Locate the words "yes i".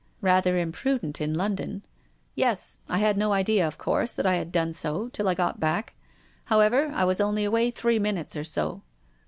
2.35-2.97